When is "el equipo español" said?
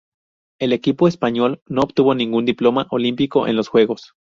0.59-1.61